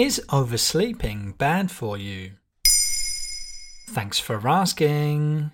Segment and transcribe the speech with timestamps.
[0.00, 2.30] Is oversleeping bad for you?
[3.90, 5.52] Thanks for asking.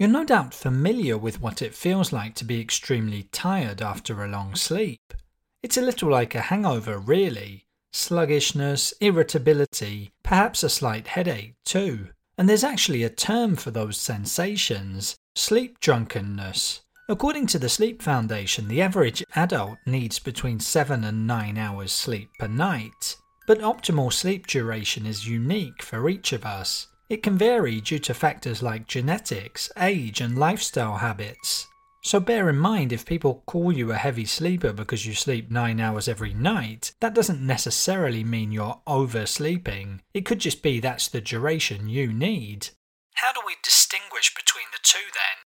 [0.00, 4.28] You're no doubt familiar with what it feels like to be extremely tired after a
[4.28, 5.14] long sleep.
[5.62, 7.66] It's a little like a hangover, really.
[7.92, 12.08] Sluggishness, irritability, perhaps a slight headache too.
[12.36, 16.80] And there's actually a term for those sensations sleep drunkenness.
[17.10, 22.30] According to the Sleep Foundation, the average adult needs between 7 and 9 hours sleep
[22.38, 23.16] per night.
[23.48, 26.86] But optimal sleep duration is unique for each of us.
[27.08, 31.66] It can vary due to factors like genetics, age, and lifestyle habits.
[32.04, 35.80] So bear in mind if people call you a heavy sleeper because you sleep 9
[35.80, 40.00] hours every night, that doesn't necessarily mean you're oversleeping.
[40.14, 42.68] It could just be that's the duration you need.
[43.14, 45.49] How do we distinguish between the two then?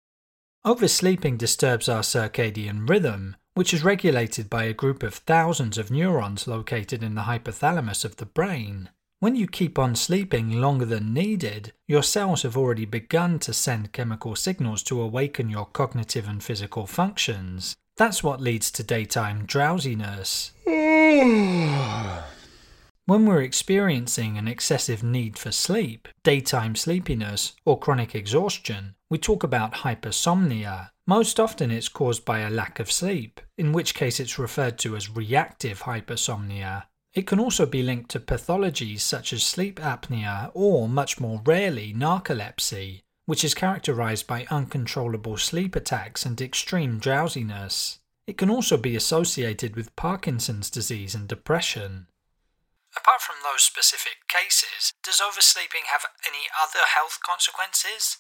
[0.67, 6.49] Oversleeping disturbs our circadian rhythm, which is regulated by a group of thousands of neurons
[6.49, 8.91] located in the hypothalamus of the brain.
[9.21, 13.93] When you keep on sleeping longer than needed, your cells have already begun to send
[13.93, 17.77] chemical signals to awaken your cognitive and physical functions.
[17.97, 20.51] That's what leads to daytime drowsiness.
[23.09, 29.45] When we're experiencing an excessive need for sleep, daytime sleepiness, or chronic exhaustion, we talk
[29.45, 30.91] about hypersomnia.
[31.07, 34.97] Most often it's caused by a lack of sleep, in which case it's referred to
[34.97, 36.87] as reactive hypersomnia.
[37.15, 41.95] It can also be linked to pathologies such as sleep apnea or, much more rarely,
[41.95, 48.01] narcolepsy, which is characterized by uncontrollable sleep attacks and extreme drowsiness.
[48.27, 52.09] It can also be associated with Parkinson's disease and depression.
[52.97, 58.19] Apart from those specific cases, does oversleeping have any other health consequences?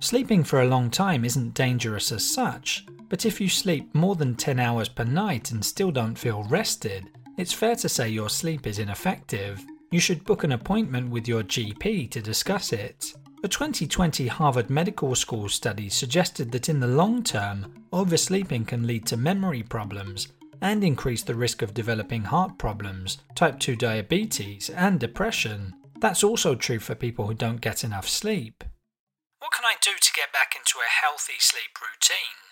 [0.00, 4.34] Sleeping for a long time isn't dangerous as such, but if you sleep more than
[4.34, 7.08] 10 hours per night and still don't feel rested,
[7.38, 9.64] it's fair to say your sleep is ineffective.
[9.90, 13.12] You should book an appointment with your GP to discuss it.
[13.44, 19.06] A 2020 Harvard Medical School study suggested that in the long term, oversleeping can lead
[19.06, 20.28] to memory problems
[20.60, 25.74] and increase the risk of developing heart problems, type 2 diabetes, and depression.
[26.00, 28.64] That's also true for people who don't get enough sleep.
[29.38, 32.46] What can I do to get back into a healthy sleep routine?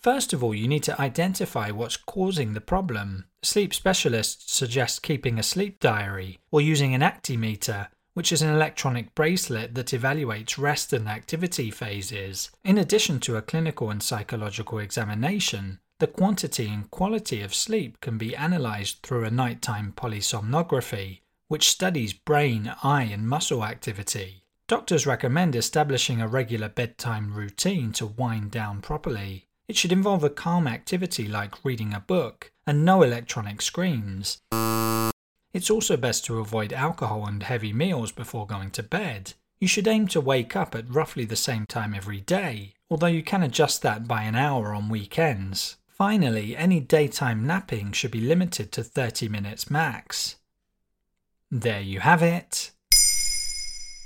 [0.00, 3.26] First of all, you need to identify what's causing the problem.
[3.42, 9.14] Sleep specialists suggest keeping a sleep diary or using an actimeter, which is an electronic
[9.14, 12.50] bracelet that evaluates rest and activity phases.
[12.64, 18.16] In addition to a clinical and psychological examination, the quantity and quality of sleep can
[18.16, 24.42] be analyzed through a nighttime polysomnography, which studies brain, eye, and muscle activity.
[24.66, 29.44] Doctors recommend establishing a regular bedtime routine to wind down properly.
[29.68, 34.40] It should involve a calm activity like reading a book and no electronic screens.
[35.52, 39.34] It's also best to avoid alcohol and heavy meals before going to bed.
[39.60, 43.22] You should aim to wake up at roughly the same time every day, although you
[43.22, 45.76] can adjust that by an hour on weekends.
[46.00, 50.36] Finally, any daytime napping should be limited to 30 minutes max.
[51.50, 52.70] There you have it.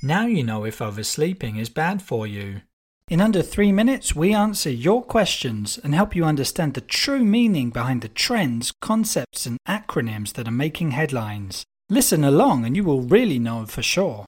[0.03, 2.63] Now you know if oversleeping is bad for you.
[3.09, 7.71] In under three minutes, we answer your questions and help you understand the true meaning
[7.71, 11.63] behind the trends, concepts, and acronyms that are making headlines.
[11.89, 14.27] Listen along and you will really know for sure.